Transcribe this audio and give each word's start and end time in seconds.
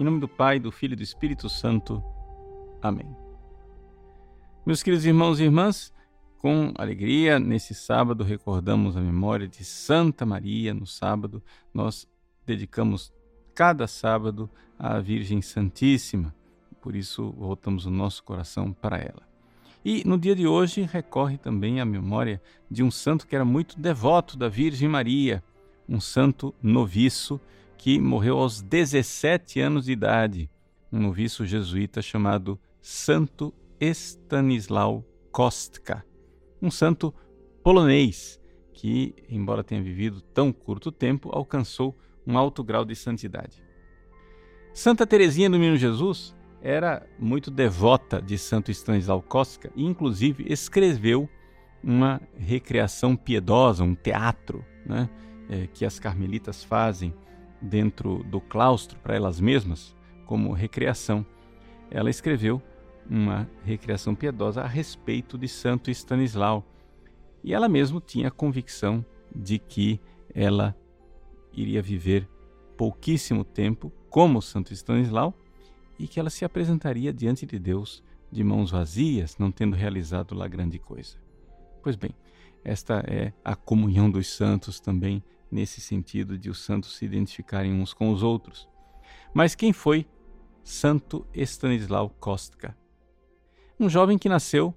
Em 0.00 0.02
nome 0.02 0.18
do 0.18 0.26
Pai, 0.26 0.58
do 0.58 0.72
Filho 0.72 0.94
e 0.94 0.96
do 0.96 1.02
Espírito 1.02 1.46
Santo. 1.50 2.02
Amém. 2.80 3.14
Meus 4.64 4.82
queridos 4.82 5.04
irmãos 5.04 5.38
e 5.38 5.44
irmãs, 5.44 5.92
com 6.38 6.72
alegria, 6.78 7.38
nesse 7.38 7.74
sábado 7.74 8.24
recordamos 8.24 8.96
a 8.96 9.00
memória 9.02 9.46
de 9.46 9.62
Santa 9.62 10.24
Maria. 10.24 10.72
No 10.72 10.86
sábado, 10.86 11.42
nós 11.74 12.08
dedicamos 12.46 13.12
cada 13.54 13.86
sábado 13.86 14.48
à 14.78 14.98
Virgem 15.00 15.42
Santíssima. 15.42 16.34
Por 16.80 16.96
isso, 16.96 17.30
voltamos 17.32 17.84
o 17.84 17.90
nosso 17.90 18.24
coração 18.24 18.72
para 18.72 18.96
ela. 18.96 19.28
E 19.84 20.02
no 20.08 20.18
dia 20.18 20.34
de 20.34 20.46
hoje 20.46 20.80
recorre 20.80 21.36
também 21.36 21.78
à 21.78 21.84
memória 21.84 22.40
de 22.70 22.82
um 22.82 22.90
santo 22.90 23.26
que 23.26 23.34
era 23.34 23.44
muito 23.44 23.78
devoto 23.78 24.38
da 24.38 24.48
Virgem 24.48 24.88
Maria, 24.88 25.44
um 25.86 26.00
santo 26.00 26.54
noviço 26.62 27.38
que 27.80 27.98
morreu 27.98 28.36
aos 28.36 28.60
17 28.60 29.58
anos 29.58 29.86
de 29.86 29.92
idade, 29.92 30.50
um 30.92 31.00
noviço 31.00 31.46
jesuíta 31.46 32.02
chamado 32.02 32.60
Santo 32.82 33.54
Stanislau 33.80 35.02
Kostka, 35.32 36.04
um 36.60 36.70
santo 36.70 37.14
polonês 37.64 38.38
que, 38.74 39.14
embora 39.30 39.64
tenha 39.64 39.82
vivido 39.82 40.20
tão 40.20 40.52
curto 40.52 40.92
tempo, 40.92 41.30
alcançou 41.32 41.96
um 42.26 42.36
alto 42.36 42.62
grau 42.62 42.84
de 42.84 42.94
santidade. 42.94 43.64
Santa 44.74 45.06
Teresinha 45.06 45.48
do 45.48 45.58
Menino 45.58 45.78
Jesus 45.78 46.36
era 46.60 47.06
muito 47.18 47.50
devota 47.50 48.20
de 48.20 48.36
Santo 48.36 48.70
Stanislau 48.70 49.22
Kostka 49.22 49.72
e, 49.74 49.86
inclusive, 49.86 50.44
escreveu 50.52 51.26
uma 51.82 52.20
recreação 52.36 53.16
piedosa, 53.16 53.82
um 53.82 53.94
teatro, 53.94 54.62
né, 54.84 55.08
é, 55.48 55.66
que 55.66 55.86
as 55.86 55.98
carmelitas 55.98 56.62
fazem 56.62 57.14
dentro 57.60 58.22
do 58.24 58.40
claustro 58.40 58.98
para 59.00 59.14
elas 59.14 59.40
mesmas, 59.40 59.94
como 60.26 60.52
recreação. 60.52 61.24
Ela 61.90 62.10
escreveu 62.10 62.62
uma 63.08 63.48
recreação 63.64 64.14
piedosa 64.14 64.62
a 64.62 64.66
respeito 64.66 65.36
de 65.36 65.48
Santo 65.48 65.90
Stanislau. 65.90 66.64
E 67.42 67.52
ela 67.52 67.68
mesma 67.68 68.00
tinha 68.00 68.28
a 68.28 68.30
convicção 68.30 69.04
de 69.34 69.58
que 69.58 70.00
ela 70.34 70.76
iria 71.52 71.82
viver 71.82 72.28
pouquíssimo 72.76 73.44
tempo 73.44 73.92
como 74.08 74.40
Santo 74.40 74.72
Stanislau 74.72 75.34
e 75.98 76.06
que 76.06 76.18
ela 76.20 76.30
se 76.30 76.44
apresentaria 76.44 77.12
diante 77.12 77.44
de 77.44 77.58
Deus 77.58 78.02
de 78.30 78.44
mãos 78.44 78.70
vazias, 78.70 79.36
não 79.38 79.50
tendo 79.50 79.74
realizado 79.74 80.34
lá 80.34 80.46
grande 80.46 80.78
coisa. 80.78 81.16
Pois 81.82 81.96
bem, 81.96 82.14
esta 82.64 83.02
é 83.06 83.32
a 83.44 83.56
comunhão 83.56 84.10
dos 84.10 84.28
santos 84.28 84.78
também 84.78 85.22
nesse 85.50 85.80
sentido 85.80 86.38
de 86.38 86.50
os 86.50 86.60
santos 86.60 86.96
se 86.96 87.04
identificarem 87.04 87.72
uns 87.72 87.92
com 87.92 88.10
os 88.10 88.22
outros. 88.22 88.68
Mas 89.34 89.54
quem 89.54 89.72
foi 89.72 90.06
Santo 90.62 91.26
Stanislau 91.34 92.10
Kostka? 92.10 92.76
Um 93.78 93.88
jovem 93.88 94.18
que 94.18 94.28
nasceu 94.28 94.74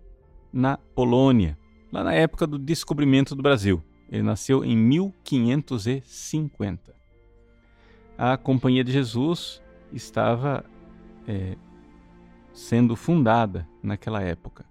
na 0.52 0.78
Polônia, 0.78 1.58
lá 1.92 2.04
na 2.04 2.14
época 2.14 2.48
do 2.48 2.58
descobrimento 2.58 3.36
do 3.36 3.44
Brasil. 3.44 3.84
Ele 4.10 4.24
nasceu 4.24 4.64
em 4.64 4.78
1550. 4.78 6.96
A 8.18 8.38
Companhia 8.38 8.84
de 8.84 8.92
Jesus 8.92 9.62
estava 9.92 10.66
é, 11.28 11.58
sendo 12.54 12.96
fundada 12.96 13.68
naquela 13.82 14.22
época. 14.22 14.66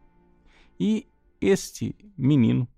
E 0.78 1.08
este 1.40 1.96
menino 2.16 2.68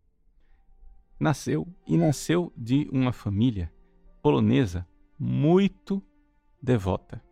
nasceu 1.19 1.67
e 1.87 1.97
nasceu 1.97 2.53
de 2.57 2.89
uma 2.93 3.13
família 3.13 3.73
polonesa 4.23 4.87
muito 5.19 6.03
devota, 6.61 7.23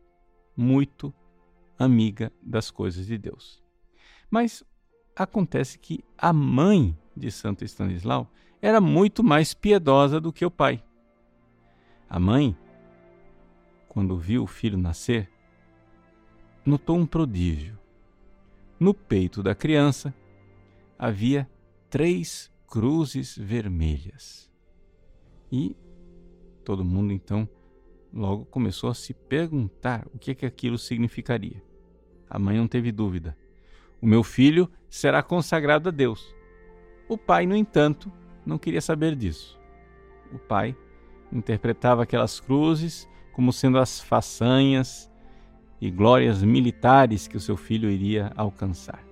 muito 0.56 1.12
amiga 1.78 2.32
das 2.42 2.70
coisas 2.70 3.06
de 3.06 3.18
Deus. 3.18 3.62
Mas 4.30 4.62
acontece 5.16 5.78
que 5.78 6.04
a 6.16 6.32
mãe 6.32 6.96
de 7.16 7.30
Santo 7.30 7.64
Stanislau 7.64 8.30
era 8.60 8.80
muito 8.80 9.24
mais 9.24 9.54
piedosa 9.54 10.20
do 10.20 10.32
que 10.32 10.44
o 10.44 10.50
pai. 10.50 10.82
A 12.08 12.18
mãe, 12.18 12.56
quando 13.88 14.18
viu 14.18 14.44
o 14.44 14.46
filho 14.46 14.78
nascer, 14.78 15.30
notou 16.64 16.96
um 16.96 17.06
prodígio. 17.06 17.78
No 18.78 18.92
peito 18.92 19.42
da 19.42 19.54
criança 19.54 20.14
havia 20.98 21.48
três 21.88 22.51
cruzes 22.72 23.36
vermelhas. 23.36 24.50
E 25.52 25.76
todo 26.64 26.82
mundo 26.82 27.12
então 27.12 27.46
logo 28.10 28.46
começou 28.46 28.88
a 28.88 28.94
se 28.94 29.12
perguntar 29.12 30.06
o 30.14 30.18
que, 30.18 30.34
que 30.34 30.46
aquilo 30.46 30.78
significaria. 30.78 31.62
A 32.30 32.38
mãe 32.38 32.56
não 32.56 32.66
teve 32.66 32.90
dúvida. 32.90 33.36
O 34.00 34.06
meu 34.06 34.22
filho 34.22 34.70
será 34.88 35.22
consagrado 35.22 35.90
a 35.90 35.92
Deus. 35.92 36.34
O 37.10 37.18
pai, 37.18 37.44
no 37.44 37.54
entanto, 37.54 38.10
não 38.46 38.56
queria 38.56 38.80
saber 38.80 39.14
disso. 39.16 39.60
O 40.32 40.38
pai 40.38 40.74
interpretava 41.30 42.04
aquelas 42.04 42.40
cruzes 42.40 43.06
como 43.34 43.52
sendo 43.52 43.76
as 43.76 44.00
façanhas 44.00 45.12
e 45.78 45.90
glórias 45.90 46.42
militares 46.42 47.28
que 47.28 47.36
o 47.36 47.40
seu 47.40 47.58
filho 47.58 47.90
iria 47.90 48.32
alcançar. 48.34 49.04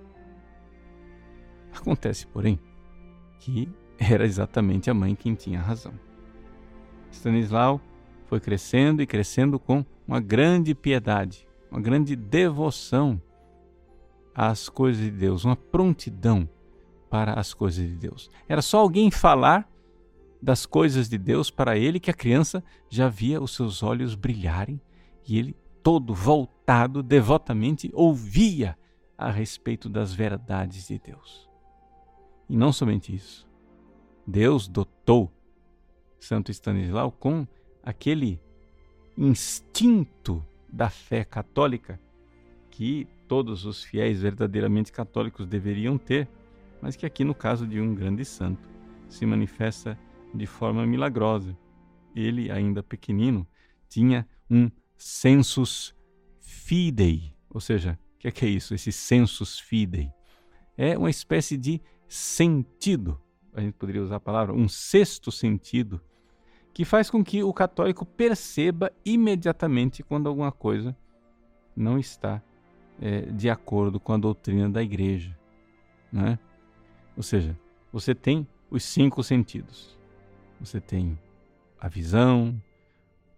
Acontece, 1.71 2.25
porém, 2.25 2.59
que 3.41 3.67
era 3.97 4.23
exatamente 4.23 4.89
a 4.89 4.93
mãe 4.93 5.15
quem 5.15 5.33
tinha 5.35 5.59
razão. 5.59 5.93
Stanislau 7.11 7.81
foi 8.27 8.39
crescendo 8.39 9.01
e 9.01 9.07
crescendo 9.07 9.59
com 9.59 9.83
uma 10.07 10.21
grande 10.21 10.73
piedade, 10.73 11.47
uma 11.69 11.81
grande 11.81 12.15
devoção 12.15 13.21
às 14.33 14.69
coisas 14.69 15.03
de 15.03 15.11
Deus, 15.11 15.43
uma 15.43 15.55
prontidão 15.55 16.47
para 17.09 17.33
as 17.33 17.53
coisas 17.53 17.85
de 17.85 17.95
Deus. 17.95 18.29
Era 18.47 18.61
só 18.61 18.79
alguém 18.79 19.11
falar 19.11 19.69
das 20.41 20.65
coisas 20.65 21.09
de 21.09 21.17
Deus 21.17 21.51
para 21.51 21.77
ele 21.77 21.99
que 21.99 22.09
a 22.09 22.13
criança 22.15 22.63
já 22.89 23.09
via 23.09 23.41
os 23.41 23.53
seus 23.53 23.83
olhos 23.83 24.15
brilharem 24.15 24.79
e 25.27 25.37
ele, 25.37 25.55
todo 25.83 26.13
voltado 26.13 27.03
devotamente, 27.03 27.91
ouvia 27.93 28.77
a 29.17 29.29
respeito 29.29 29.89
das 29.89 30.13
verdades 30.13 30.87
de 30.87 30.97
Deus. 30.99 31.50
E 32.51 32.57
não 32.57 32.73
somente 32.73 33.15
isso. 33.15 33.47
Deus 34.27 34.67
dotou 34.67 35.31
Santo 36.19 36.51
Stanislau 36.51 37.09
com 37.09 37.47
aquele 37.81 38.41
instinto 39.17 40.45
da 40.67 40.89
fé 40.89 41.23
católica 41.23 41.97
que 42.69 43.07
todos 43.25 43.63
os 43.63 43.85
fiéis 43.85 44.21
verdadeiramente 44.21 44.91
católicos 44.91 45.47
deveriam 45.47 45.97
ter, 45.97 46.27
mas 46.81 46.97
que 46.97 47.05
aqui 47.05 47.23
no 47.23 47.33
caso 47.33 47.65
de 47.65 47.79
um 47.79 47.95
grande 47.95 48.25
santo 48.25 48.67
se 49.07 49.25
manifesta 49.25 49.97
de 50.35 50.45
forma 50.45 50.85
milagrosa. 50.85 51.57
Ele, 52.13 52.51
ainda 52.51 52.83
pequenino, 52.83 53.47
tinha 53.87 54.27
um 54.49 54.69
sensus 54.97 55.95
fidei, 56.41 57.33
ou 57.49 57.61
seja, 57.61 57.97
o 58.15 58.19
que, 58.19 58.27
é 58.27 58.31
que 58.31 58.43
é 58.43 58.49
isso? 58.49 58.75
Esse 58.75 58.91
sensus 58.91 59.57
fidei 59.57 60.11
é 60.77 60.97
uma 60.97 61.09
espécie 61.09 61.55
de 61.55 61.81
sentido, 62.11 63.17
a 63.53 63.61
gente 63.61 63.75
poderia 63.75 64.03
usar 64.03 64.17
a 64.17 64.19
palavra, 64.19 64.53
um 64.53 64.67
sexto 64.67 65.31
sentido, 65.31 66.01
que 66.73 66.83
faz 66.83 67.09
com 67.09 67.23
que 67.23 67.41
o 67.41 67.53
católico 67.53 68.05
perceba 68.05 68.91
imediatamente 69.05 70.03
quando 70.03 70.27
alguma 70.27 70.51
coisa 70.51 70.95
não 71.73 71.97
está 71.97 72.43
é, 72.99 73.21
de 73.21 73.49
acordo 73.49 73.97
com 73.97 74.11
a 74.11 74.17
doutrina 74.17 74.69
da 74.69 74.83
igreja. 74.83 75.37
Né? 76.11 76.37
Ou 77.15 77.23
seja, 77.23 77.57
você 77.93 78.13
tem 78.13 78.45
os 78.69 78.83
cinco 78.83 79.23
sentidos. 79.23 79.97
Você 80.59 80.81
tem 80.81 81.17
a 81.79 81.87
visão, 81.87 82.61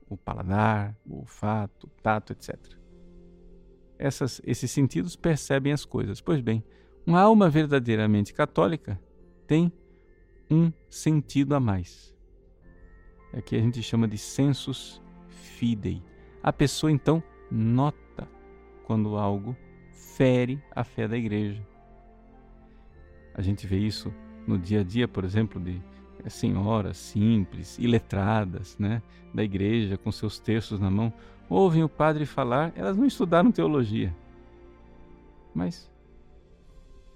o 0.10 0.18
paladar, 0.18 0.96
o 1.08 1.18
olfato, 1.20 1.86
o 1.86 2.02
tato, 2.02 2.34
etc. 2.34 2.58
Essas, 4.00 4.42
esses 4.44 4.72
sentidos 4.72 5.16
percebem 5.16 5.72
as 5.72 5.86
coisas. 5.86 6.20
Pois 6.20 6.42
bem, 6.42 6.64
uma 7.06 7.22
alma 7.22 7.50
verdadeiramente 7.50 8.34
católica 8.34 9.00
tem 9.46 9.72
um 10.50 10.72
sentido 10.90 11.54
a 11.56 11.60
mais. 11.60 12.14
Que 13.46 13.56
a 13.56 13.60
gente 13.60 13.82
chama 13.82 14.08
de 14.08 14.18
sensus 14.18 15.02
fidei. 15.28 16.02
A 16.42 16.54
pessoa 16.54 16.92
então 16.92 17.22
nota 17.50 18.28
quando 18.86 19.18
algo 19.18 19.56
fere 19.92 20.62
a 20.72 20.84
fé 20.84 21.08
da 21.08 21.18
igreja. 21.18 21.66
A 23.34 23.42
gente 23.42 23.66
vê 23.66 23.78
isso 23.78 24.14
no 24.46 24.58
dia 24.58 24.82
a 24.82 24.84
dia, 24.84 25.08
por 25.08 25.24
exemplo, 25.24 25.60
de 25.60 25.82
eh, 26.24 26.30
senhoras 26.30 26.98
simples, 26.98 27.78
iletradas, 27.80 28.78
né, 28.78 29.02
da 29.34 29.44
igreja, 29.44 29.98
com 29.98 30.12
seus 30.12 30.38
textos 30.38 30.80
na 30.80 30.92
mão, 30.92 31.12
ouvem 31.50 31.84
o 31.84 31.90
padre 31.90 32.26
falar, 32.26 32.72
elas 32.76 32.96
não 32.96 33.06
estudaram 33.06 33.52
teologia, 33.52 34.16
mas 35.54 35.90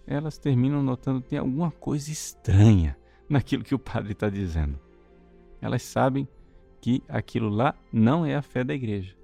elas 0.07 0.37
terminam 0.37 0.81
notando 0.81 1.21
que 1.21 1.27
tem 1.27 1.37
alguma 1.37 1.69
coisa 1.69 2.09
estranha 2.09 2.97
naquilo 3.27 3.63
que 3.63 3.75
o 3.75 3.79
padre 3.79 4.13
está 4.13 4.29
dizendo. 4.29 4.79
Elas 5.61 5.83
sabem 5.83 6.25
que 6.79 7.03
aquilo 7.09 7.49
lá 7.49 7.75
não 7.91 8.25
é 8.25 8.35
a 8.35 8.41
fé 8.41 8.63
da 8.63 8.73
igreja. 8.73 9.15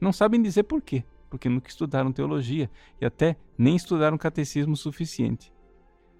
Não 0.00 0.12
sabem 0.12 0.42
dizer 0.42 0.64
por 0.64 0.82
quê, 0.82 1.04
porque 1.30 1.48
nunca 1.48 1.70
estudaram 1.70 2.10
teologia 2.10 2.68
e 3.00 3.06
até 3.06 3.36
nem 3.56 3.76
estudaram 3.76 4.18
catecismo 4.18 4.76
suficiente. 4.76 5.52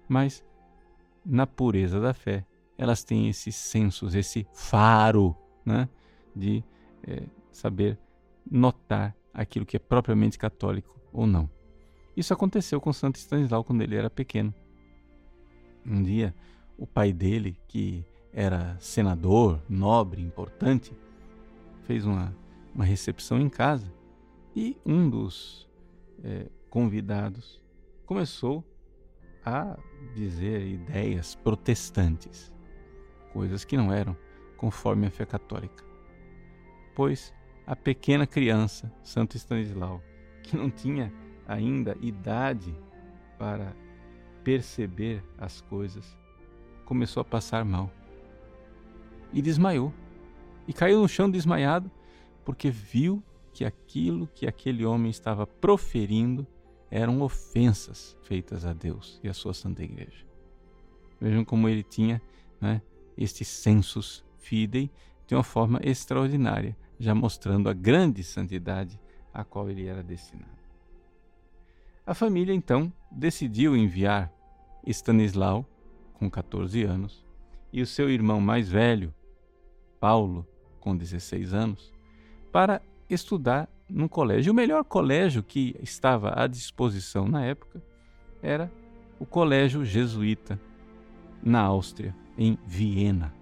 Mas, 0.07 0.43
na 1.25 1.45
pureza 1.45 1.99
da 1.99 2.13
fé, 2.13 2.45
elas 2.77 3.03
têm 3.03 3.27
esses 3.27 3.55
sensos, 3.55 4.15
esse 4.15 4.47
faro 4.53 5.35
né, 5.65 5.89
de 6.33 6.63
é, 7.05 7.23
saber 7.51 7.99
notar 8.49 9.15
aquilo 9.33 9.65
que 9.65 9.75
é 9.75 9.79
propriamente 9.79 10.37
católico 10.37 10.97
ou 11.11 11.27
não. 11.27 11.49
Isso 12.15 12.33
aconteceu 12.33 12.79
com 12.79 12.93
Santo 12.93 13.17
Stanislau 13.17 13.63
quando 13.63 13.81
ele 13.81 13.95
era 13.95 14.09
pequeno. 14.09 14.53
Um 15.85 16.01
dia, 16.01 16.33
o 16.77 16.85
pai 16.85 17.11
dele, 17.11 17.57
que 17.67 18.05
era 18.31 18.77
senador, 18.79 19.61
nobre, 19.67 20.21
importante, 20.21 20.95
fez 21.83 22.05
uma, 22.05 22.35
uma 22.73 22.85
recepção 22.85 23.39
em 23.39 23.49
casa 23.49 23.91
e 24.55 24.77
um 24.85 25.09
dos 25.09 25.69
é, 26.23 26.49
convidados 26.69 27.61
começou 28.05 28.63
a 29.45 29.77
dizer 30.15 30.65
ideias 30.65 31.35
protestantes, 31.35 32.51
coisas 33.31 33.65
que 33.65 33.75
não 33.75 33.91
eram 33.91 34.15
conforme 34.57 35.07
a 35.07 35.11
fé 35.11 35.25
católica. 35.25 35.83
Pois 36.95 37.33
a 37.65 37.75
pequena 37.75 38.25
criança, 38.25 38.91
Santo 39.03 39.35
Stanislau, 39.35 40.01
que 40.43 40.55
não 40.55 40.69
tinha 40.69 41.11
ainda 41.47 41.97
idade 42.01 42.75
para 43.37 43.75
perceber 44.43 45.23
as 45.37 45.61
coisas, 45.61 46.17
começou 46.85 47.21
a 47.21 47.25
passar 47.25 47.63
mal 47.63 47.91
e 49.31 49.41
desmaiou. 49.41 49.93
E 50.67 50.73
caiu 50.73 51.01
no 51.01 51.09
chão 51.09 51.29
desmaiado 51.29 51.91
porque 52.45 52.69
viu 52.69 53.21
que 53.53 53.65
aquilo 53.65 54.27
que 54.27 54.47
aquele 54.47 54.85
homem 54.85 55.09
estava 55.09 55.45
proferindo 55.45 56.47
eram 56.89 57.21
ofensas 57.21 58.17
feitas 58.21 58.65
a 58.65 58.73
Deus 58.73 59.19
e 59.23 59.27
à 59.27 59.33
sua 59.33 59.53
Santa 59.53 59.83
Igreja. 59.83 60.25
Vejam 61.19 61.43
como 61.43 61.67
ele 61.67 61.83
tinha 61.83 62.21
né, 62.61 62.81
este 63.17 63.43
sensus 63.43 64.23
fidei 64.37 64.91
de 65.25 65.35
uma 65.35 65.43
forma 65.43 65.79
extraordinária, 65.83 66.77
já 66.99 67.15
mostrando 67.15 67.69
a 67.69 67.73
grande 67.73 68.23
santidade 68.23 68.99
a 69.33 69.43
qual 69.43 69.69
ele 69.69 69.85
era 69.85 70.03
destinado. 70.03 70.62
A 72.05 72.13
família 72.13 72.53
então 72.53 72.91
decidiu 73.09 73.77
enviar 73.77 74.29
Stanislau, 74.85 75.65
com 76.13 76.29
14 76.29 76.83
anos, 76.83 77.25
e 77.71 77.81
o 77.81 77.87
seu 77.87 78.09
irmão 78.09 78.41
mais 78.41 78.69
velho, 78.69 79.13
Paulo, 80.01 80.45
com 80.81 80.97
16 80.97 81.53
anos, 81.53 81.93
para 82.51 82.81
estudar 83.09 83.69
num 83.87 84.09
colégio. 84.09 84.51
O 84.51 84.55
melhor 84.55 84.83
colégio 84.83 85.41
que 85.41 85.77
estava 85.81 86.33
à 86.35 86.45
disposição 86.45 87.25
na 87.25 87.45
época 87.45 87.81
era 88.41 88.69
o 89.17 89.25
Colégio 89.25 89.85
Jesuíta, 89.85 90.59
na 91.41 91.61
Áustria, 91.61 92.13
em 92.37 92.57
Viena. 92.65 93.33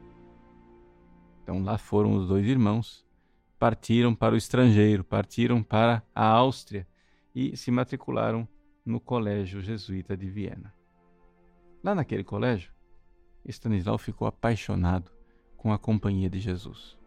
Então 1.42 1.64
lá 1.64 1.80
foram 1.80 2.14
os 2.14 2.28
dois 2.28 2.46
irmãos, 2.46 3.04
partiram 3.58 4.14
para 4.14 4.36
o 4.36 4.38
estrangeiro, 4.38 5.04
partiram 5.04 5.64
para 5.64 6.04
a 6.14 6.26
Áustria 6.28 6.86
e 7.34 7.56
se 7.56 7.72
matricularam 7.72 8.48
no 8.86 9.00
Colégio 9.00 9.62
Jesuíta 9.62 10.16
de 10.18 10.30
Viena. 10.30 10.74
Lá 11.84 11.96
naquele 11.96 12.24
colégio, 12.24 12.72
Stanislau 13.46 13.98
ficou 13.98 14.28
apaixonado 14.28 15.12
com 15.58 15.72
a 15.74 15.80
companhia 15.80 16.30
de 16.30 16.40
Jesus. 16.40 16.98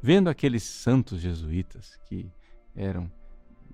Vendo 0.00 0.28
aqueles 0.28 0.62
santos 0.62 1.20
jesuítas 1.20 1.96
que 2.06 2.30
eram 2.74 3.10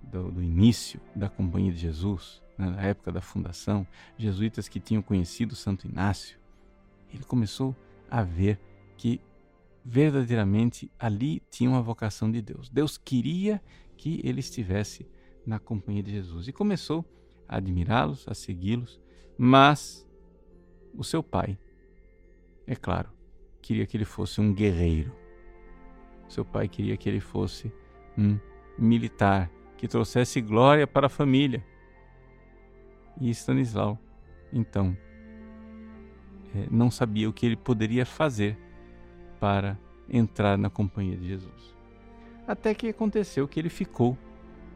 do, 0.02 0.30
do 0.30 0.42
início 0.42 1.00
da 1.14 1.28
companhia 1.28 1.72
de 1.72 1.78
Jesus, 1.78 2.42
né, 2.56 2.70
na 2.70 2.82
época 2.82 3.12
da 3.12 3.20
fundação, 3.20 3.86
jesuítas 4.16 4.68
que 4.68 4.80
tinham 4.80 5.02
conhecido 5.02 5.56
Santo 5.56 5.86
Inácio, 5.86 6.38
ele 7.12 7.24
começou 7.24 7.74
a 8.10 8.22
ver 8.22 8.58
que 8.96 9.20
verdadeiramente 9.84 10.90
ali 10.98 11.42
tinha 11.50 11.70
uma 11.70 11.82
vocação 11.82 12.30
de 12.30 12.40
Deus. 12.40 12.68
Deus 12.68 12.96
queria 12.96 13.60
que 13.96 14.20
ele 14.22 14.40
estivesse 14.40 15.08
na 15.50 15.58
companhia 15.58 16.02
de 16.02 16.12
Jesus 16.12 16.46
e 16.46 16.52
começou 16.52 17.04
a 17.48 17.56
admirá-los, 17.56 18.24
a 18.28 18.34
segui-los, 18.34 19.00
mas 19.36 20.08
o 20.94 21.02
seu 21.02 21.24
pai, 21.24 21.58
é 22.68 22.76
claro, 22.76 23.10
queria 23.60 23.84
que 23.84 23.96
ele 23.96 24.04
fosse 24.04 24.40
um 24.40 24.54
guerreiro. 24.54 25.12
Seu 26.28 26.44
pai 26.44 26.68
queria 26.68 26.96
que 26.96 27.08
ele 27.08 27.18
fosse 27.18 27.72
um 28.16 28.38
militar, 28.78 29.50
que 29.76 29.88
trouxesse 29.88 30.40
glória 30.40 30.86
para 30.86 31.06
a 31.06 31.10
família. 31.10 31.66
E 33.20 33.28
Stanislau, 33.30 33.98
então, 34.52 34.96
é, 36.54 36.68
não 36.70 36.92
sabia 36.92 37.28
o 37.28 37.32
que 37.32 37.44
ele 37.44 37.56
poderia 37.56 38.06
fazer 38.06 38.56
para 39.40 39.76
entrar 40.08 40.56
na 40.56 40.70
companhia 40.70 41.16
de 41.16 41.26
Jesus. 41.26 41.74
Até 42.46 42.72
que 42.72 42.88
aconteceu 42.88 43.48
que 43.48 43.58
ele 43.58 43.68
ficou 43.68 44.16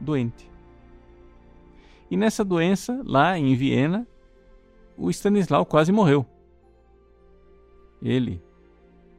doente. 0.00 0.53
E 2.10 2.16
nessa 2.16 2.44
doença, 2.44 3.02
lá 3.04 3.38
em 3.38 3.54
Viena, 3.54 4.06
o 4.96 5.10
Stanislau 5.10 5.64
quase 5.64 5.90
morreu. 5.90 6.26
Ele, 8.00 8.42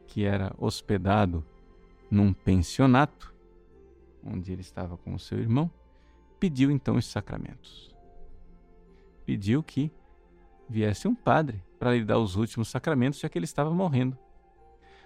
que 0.07 0.23
era 0.23 0.53
hospedado 0.57 1.43
num 2.09 2.31
pensionato, 2.31 3.33
onde 4.23 4.51
ele 4.51 4.61
estava 4.61 4.97
com 4.97 5.13
o 5.13 5.19
seu 5.19 5.39
irmão, 5.39 5.69
pediu 6.39 6.71
então 6.71 6.95
os 6.95 7.05
sacramentos. 7.05 7.95
Pediu 9.25 9.63
que 9.63 9.91
viesse 10.69 11.07
um 11.07 11.15
padre 11.15 11.63
para 11.79 11.93
lhe 11.93 12.03
dar 12.03 12.19
os 12.19 12.35
últimos 12.35 12.69
sacramentos, 12.69 13.19
já 13.19 13.27
que 13.27 13.37
ele 13.37 13.45
estava 13.45 13.71
morrendo. 13.71 14.17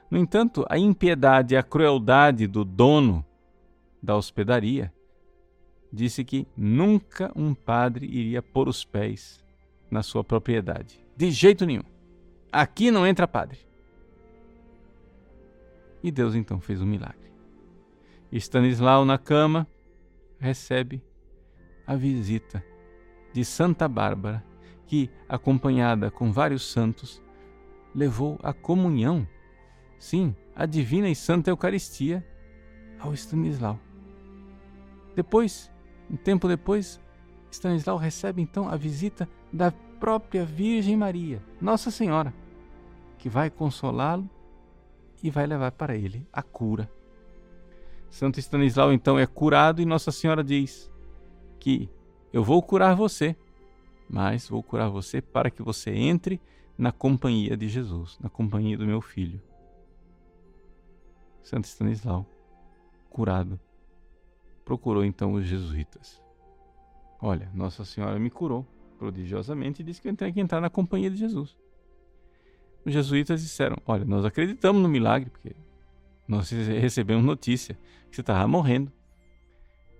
No 0.09 0.17
entanto, 0.17 0.65
a 0.69 0.77
impiedade 0.77 1.53
e 1.53 1.57
a 1.57 1.63
crueldade 1.63 2.47
do 2.47 2.65
dono 2.65 3.25
da 4.01 4.15
hospedaria 4.15 4.93
disse 5.91 6.23
que 6.23 6.47
nunca 6.55 7.31
um 7.35 7.53
padre 7.53 8.05
iria 8.05 8.41
pôr 8.41 8.67
os 8.67 8.85
pés 8.85 9.43
na 9.89 10.03
sua 10.03 10.23
propriedade. 10.23 11.03
De 11.15 11.31
jeito 11.31 11.65
nenhum. 11.65 11.83
Aqui 12.51 12.91
não 12.91 13.05
entra 13.05 13.27
padre. 13.27 13.59
E 16.01 16.11
Deus 16.11 16.35
então 16.35 16.59
fez 16.59 16.81
um 16.81 16.85
milagre. 16.85 17.29
Stanislau, 18.31 19.05
na 19.05 19.17
cama, 19.17 19.67
recebe 20.39 21.03
a 21.85 21.95
visita 21.95 22.63
de 23.33 23.43
Santa 23.43 23.87
Bárbara, 23.87 24.43
que, 24.87 25.09
acompanhada 25.27 26.09
com 26.09 26.31
vários 26.31 26.71
santos, 26.71 27.21
levou 27.93 28.39
a 28.41 28.53
comunhão, 28.53 29.27
sim, 29.97 30.35
a 30.55 30.65
divina 30.65 31.09
e 31.09 31.15
santa 31.15 31.49
Eucaristia, 31.49 32.25
ao 32.99 33.13
Stanislau. 33.13 33.79
Depois, 35.15 35.71
um 36.09 36.15
tempo 36.15 36.47
depois, 36.47 36.99
Stanislau 37.51 37.97
recebe 37.97 38.41
então 38.41 38.67
a 38.69 38.75
visita 38.75 39.27
da 39.51 39.71
própria 39.99 40.45
Virgem 40.45 40.95
Maria, 40.95 41.41
Nossa 41.59 41.91
Senhora, 41.91 42.33
que 43.17 43.27
vai 43.29 43.49
consolá-lo 43.49 44.29
e 45.21 45.29
vai 45.29 45.45
levar 45.45 45.71
para 45.71 45.95
ele 45.95 46.25
a 46.31 46.41
cura. 46.41 46.89
Santo 48.09 48.39
Stanislau 48.39 48.91
então 48.91 49.19
é 49.19 49.27
curado 49.27 49.81
e 49.81 49.85
Nossa 49.85 50.11
Senhora 50.11 50.43
diz 50.43 50.89
que 51.59 51.89
eu 52.31 52.43
vou 52.43 52.61
curar 52.61 52.95
você, 52.95 53.35
mas 54.09 54.47
vou 54.47 54.63
curar 54.63 54.89
você 54.89 55.21
para 55.21 55.51
que 55.51 55.61
você 55.61 55.91
entre 55.91 56.41
na 56.77 56.91
companhia 56.91 57.57
de 57.57 57.67
Jesus, 57.67 58.17
na 58.21 58.29
companhia 58.29 58.77
do 58.77 58.85
meu 58.85 59.01
filho. 59.01 59.41
Santo 61.43 61.65
Stanislau, 61.65 62.25
curado, 63.09 63.59
procurou 64.69 65.03
então 65.03 65.33
os 65.33 65.45
jesuítas. 65.45 66.21
Olha, 67.19 67.49
Nossa 67.53 67.83
Senhora 67.83 68.19
me 68.19 68.29
curou 68.29 68.65
prodigiosamente 68.97 69.81
e 69.81 69.85
disse 69.85 70.01
que 70.01 70.09
eu 70.09 70.15
tenho 70.15 70.33
que 70.33 70.39
entrar 70.39 70.61
na 70.61 70.69
companhia 70.69 71.09
de 71.09 71.17
Jesus 71.17 71.57
os 72.85 72.93
jesuítas 72.93 73.41
disseram: 73.41 73.77
Olha, 73.85 74.05
nós 74.05 74.25
acreditamos 74.25 74.81
no 74.81 74.89
milagre, 74.89 75.29
porque 75.29 75.55
nós 76.27 76.49
recebemos 76.49 77.23
notícia 77.23 77.77
que 78.09 78.15
você 78.15 78.21
estava 78.21 78.47
morrendo. 78.47 78.91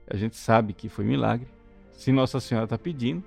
A 0.08 0.18
gente 0.18 0.36
sabe 0.36 0.74
que 0.74 0.90
foi 0.90 1.06
milagre. 1.06 1.48
Se 1.94 2.12
Nossa 2.12 2.40
Senhora 2.40 2.66
está 2.66 2.78
pedindo, 2.78 3.24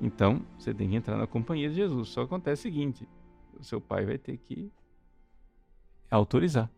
então 0.00 0.42
você 0.58 0.72
tem 0.74 0.88
que 0.88 0.96
entrar 0.96 1.16
na 1.16 1.26
companhia 1.26 1.68
de 1.68 1.76
Jesus. 1.76 2.08
Só 2.08 2.22
acontece 2.22 2.62
o 2.62 2.70
seguinte: 2.70 3.08
o 3.58 3.64
seu 3.64 3.80
pai 3.80 4.04
vai 4.04 4.18
ter 4.18 4.36
que 4.36 4.70
autorizar. 6.10 6.70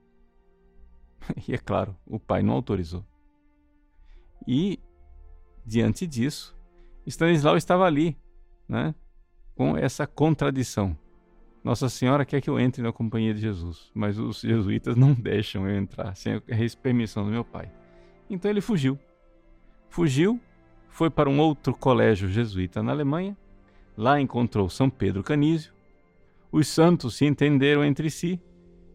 E 1.47 1.54
é 1.54 1.59
claro, 1.59 1.95
o 2.07 2.19
pai 2.19 2.42
não 2.42 2.54
autorizou. 2.54 3.04
E, 4.47 4.79
diante 5.65 6.07
disso, 6.07 6.57
Stanislau 7.07 7.57
estava 7.57 7.85
ali, 7.85 8.17
né, 8.69 8.95
com 9.55 9.77
essa 9.77 10.07
contradição. 10.07 10.97
Nossa 11.63 11.89
Senhora 11.89 12.25
quer 12.25 12.41
que 12.41 12.49
eu 12.49 12.59
entre 12.59 12.83
na 12.83 12.93
companhia 12.93 13.35
de 13.35 13.41
Jesus, 13.41 13.91
mas 13.95 14.19
os 14.19 14.41
jesuítas 14.41 14.97
não 14.97 15.13
deixam 15.15 15.69
eu 15.69 15.77
entrar 15.77 16.15
sem 16.15 16.35
a 16.35 16.43
permissão 16.83 17.25
do 17.25 17.31
meu 17.31 17.45
pai. 17.45 17.71
Então 18.29 18.51
ele 18.51 18.61
fugiu 18.61 18.99
fugiu, 19.91 20.41
foi 20.89 21.11
para 21.11 21.29
um 21.29 21.39
outro 21.39 21.75
colégio 21.75 22.29
jesuíta 22.29 22.83
na 22.83 22.93
Alemanha. 22.93 23.37
Lá 23.97 24.21
encontrou 24.21 24.71
São 24.71 24.89
Pedro 24.89 25.23
Canísio. 25.23 25.75
Os 26.51 26.69
santos 26.69 27.17
se 27.17 27.27
entenderam 27.27 27.85
entre 27.85 28.09
si 28.09 28.41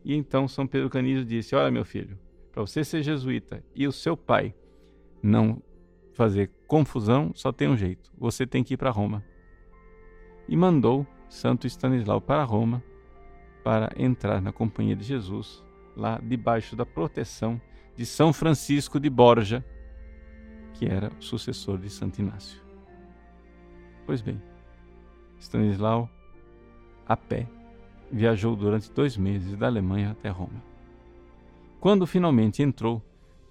e 0.04 0.16
então 0.16 0.48
São 0.48 0.66
Pedro 0.66 0.90
Canísio 0.90 1.24
disse: 1.24 1.56
Olha, 1.56 1.70
meu 1.70 1.86
filho, 1.86 2.18
para 2.52 2.62
você 2.62 2.84
ser 2.84 3.04
jesuíta 3.04 3.64
e 3.76 3.86
o 3.86 3.92
seu 3.92 4.18
pai 4.18 4.56
não 5.26 5.60
fazer 6.14 6.52
confusão, 6.68 7.32
só 7.34 7.52
tem 7.52 7.68
um 7.68 7.76
jeito: 7.76 8.12
você 8.16 8.46
tem 8.46 8.64
que 8.64 8.76
ir 8.76 8.78
para 8.78 8.92
Roma. 8.92 9.24
E 10.48 10.56
mandou 10.56 11.06
Santo 11.28 11.66
Stanislau 11.66 12.22
para 12.22 12.44
Roma 12.44 12.84
para 13.64 13.92
entrar 13.98 14.40
na 14.40 14.52
companhia 14.52 14.96
de 14.96 15.04
Jesus, 15.04 15.64
lá 15.98 16.20
debaixo 16.22 16.76
da 16.76 16.86
proteção 16.86 17.60
de 17.96 18.06
São 18.06 18.32
Francisco 18.32 19.00
de 19.00 19.10
Borja, 19.10 19.66
que 20.76 20.86
era 20.86 21.12
o 21.20 21.24
sucessor 21.24 21.80
de 21.80 21.90
Santo 21.90 22.22
Inácio. 22.22 22.62
Pois 24.06 24.22
bem, 24.22 24.40
Stanislau, 25.40 26.08
a 27.08 27.18
pé, 27.18 27.48
viajou 28.12 28.56
durante 28.56 28.92
dois 28.92 29.18
meses 29.18 29.58
da 29.58 29.66
Alemanha 29.66 30.12
até 30.12 30.30
Roma. 30.30 30.64
Quando 31.80 32.06
finalmente 32.06 32.62
entrou 32.62 33.02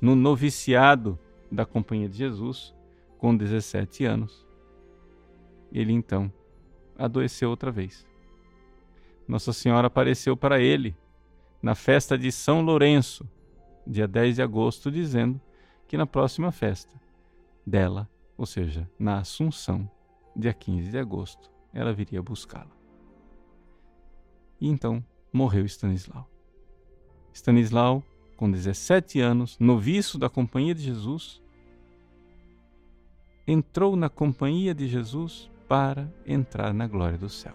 no 0.01 0.15
noviciado 0.15 1.19
da 1.51 1.65
Companhia 1.65 2.09
de 2.09 2.17
Jesus, 2.17 2.75
com 3.19 3.37
17 3.37 4.05
anos, 4.05 4.47
ele 5.73 5.93
então 5.93 6.33
adoeceu 6.97 7.51
outra 7.51 7.71
vez. 7.71 8.07
Nossa 9.27 9.53
Senhora 9.53 9.87
apareceu 9.87 10.37
para 10.37 10.61
ele 10.61 10.97
na 11.63 11.75
festa 11.75 12.19
de 12.19 12.31
São 12.31 12.61
Lourenço, 12.61 13.29
dia 13.87 14.07
10 14.07 14.37
de 14.37 14.43
agosto, 14.43 14.91
dizendo 14.91 15.41
que 15.89 15.97
na 15.97 16.07
próxima 16.07 16.53
festa 16.53 17.01
dela, 17.67 18.09
ou 18.37 18.45
seja, 18.47 18.89
na 18.99 19.19
Assunção, 19.19 19.91
dia 20.37 20.53
15 20.53 20.91
de 20.91 20.99
agosto, 20.99 21.51
ela 21.73 21.93
viria 21.93 22.23
buscá-lo. 22.23 22.71
E 24.61 24.69
então 24.69 25.05
morreu 25.33 25.65
Stanislau. 25.65 26.29
Stanislau, 27.33 28.03
com 28.37 28.51
17 28.51 29.21
anos, 29.21 29.57
noviço 29.59 30.19
da 30.19 30.29
Companhia 30.29 30.75
de 30.75 30.83
Jesus, 30.83 31.43
entrou 33.47 33.97
na 33.97 34.09
Companhia 34.09 34.75
de 34.75 34.89
Jesus 34.89 35.51
para 35.69 36.13
entrar 36.27 36.73
na 36.73 36.87
glória 36.87 37.19
do 37.19 37.29
céu. 37.29 37.55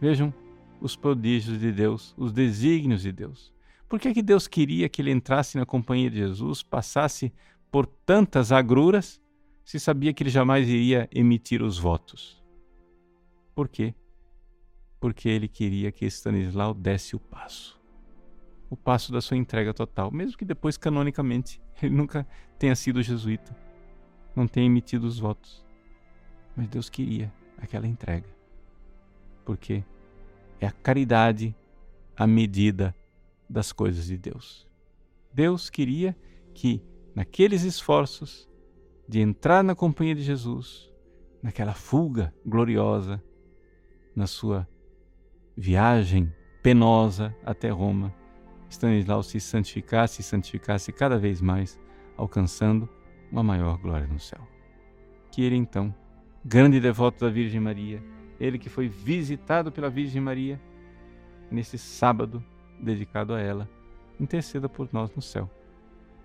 Vejam 0.00 0.32
os 0.80 0.96
prodígios 0.96 1.58
de 1.60 1.72
Deus, 1.72 2.14
os 2.16 2.32
desígnios 2.32 3.02
de 3.02 3.12
Deus. 3.12 3.52
Por 3.88 3.98
que, 3.98 4.14
que 4.14 4.22
Deus 4.22 4.46
queria 4.46 4.88
que 4.88 5.02
ele 5.02 5.10
entrasse 5.10 5.58
na 5.58 5.66
companhia 5.66 6.10
de 6.10 6.18
Jesus, 6.18 6.62
passasse 6.62 7.32
por 7.70 7.86
tantas 7.86 8.52
agruras, 8.52 9.20
se 9.64 9.78
sabia 9.78 10.12
que 10.12 10.22
ele 10.22 10.30
jamais 10.30 10.68
iria 10.68 11.08
emitir 11.12 11.62
os 11.62 11.78
votos? 11.78 12.42
Por 13.54 13.68
quê? 13.68 13.94
Porque 15.00 15.28
ele 15.28 15.48
queria 15.48 15.90
que 15.90 16.06
Stanislau 16.06 16.72
desse 16.72 17.16
o 17.16 17.18
passo. 17.18 17.79
O 18.70 18.76
passo 18.76 19.12
da 19.12 19.20
sua 19.20 19.36
entrega 19.36 19.74
total, 19.74 20.12
mesmo 20.12 20.38
que 20.38 20.44
depois, 20.44 20.76
canonicamente, 20.76 21.60
ele 21.82 21.94
nunca 21.94 22.26
tenha 22.58 22.74
sido 22.76 23.02
jesuíta, 23.02 23.54
não 24.34 24.46
tenha 24.46 24.66
emitido 24.66 25.06
os 25.06 25.18
votos. 25.18 25.66
Mas 26.56 26.68
Deus 26.68 26.88
queria 26.88 27.32
aquela 27.58 27.86
entrega. 27.86 28.28
Porque 29.44 29.84
é 30.60 30.66
a 30.66 30.70
caridade 30.70 31.54
a 32.16 32.26
medida 32.26 32.94
das 33.48 33.72
coisas 33.72 34.06
de 34.06 34.16
Deus. 34.16 34.68
Deus 35.32 35.68
queria 35.68 36.16
que, 36.54 36.82
naqueles 37.14 37.62
esforços 37.62 38.48
de 39.08 39.20
entrar 39.20 39.64
na 39.64 39.74
companhia 39.74 40.14
de 40.14 40.22
Jesus, 40.22 40.88
naquela 41.42 41.74
fuga 41.74 42.32
gloriosa, 42.46 43.22
na 44.14 44.26
sua 44.26 44.68
viagem 45.56 46.32
penosa 46.62 47.34
até 47.44 47.70
Roma, 47.70 48.14
Stanislau 48.70 49.22
se 49.22 49.40
santificasse 49.40 50.20
e 50.20 50.24
santificasse 50.24 50.92
cada 50.92 51.18
vez 51.18 51.40
mais, 51.40 51.78
alcançando 52.16 52.88
uma 53.30 53.42
maior 53.42 53.76
glória 53.76 54.06
no 54.06 54.20
céu. 54.20 54.46
Que 55.30 55.42
ele 55.42 55.56
então 55.56 55.94
grande 56.44 56.80
devoto 56.80 57.24
da 57.24 57.30
Virgem 57.30 57.60
Maria, 57.60 58.02
ele 58.38 58.58
que 58.58 58.68
foi 58.68 58.88
visitado 58.88 59.70
pela 59.70 59.90
Virgem 59.90 60.22
Maria 60.22 60.60
nesse 61.50 61.76
sábado 61.76 62.42
dedicado 62.80 63.34
a 63.34 63.40
ela, 63.40 63.68
interceda 64.18 64.68
por 64.68 64.88
nós 64.92 65.14
no 65.14 65.20
céu 65.20 65.50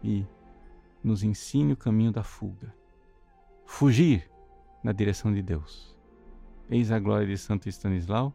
e 0.03 0.25
nos 1.03 1.23
ensine 1.23 1.73
o 1.73 1.77
caminho 1.77 2.11
da 2.11 2.23
fuga. 2.23 2.73
Fugir 3.65 4.29
na 4.83 4.91
direção 4.91 5.33
de 5.33 5.41
Deus. 5.41 5.95
Eis 6.69 6.91
a 6.91 6.99
glória 6.99 7.27
de 7.27 7.37
Santo 7.37 7.67
Stanislau, 7.67 8.33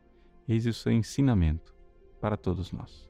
eis 0.49 0.67
o 0.67 0.73
seu 0.73 0.93
ensinamento 0.93 1.75
para 2.21 2.37
todos 2.37 2.73
nós. 2.73 3.10